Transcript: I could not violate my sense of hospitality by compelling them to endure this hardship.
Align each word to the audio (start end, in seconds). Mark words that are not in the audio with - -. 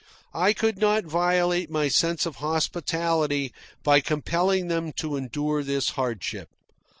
I 0.33 0.53
could 0.53 0.79
not 0.79 1.05
violate 1.05 1.69
my 1.69 1.87
sense 1.87 2.25
of 2.25 2.37
hospitality 2.37 3.53
by 3.83 3.99
compelling 4.01 4.67
them 4.67 4.93
to 4.93 5.15
endure 5.15 5.61
this 5.61 5.89
hardship. 5.89 6.49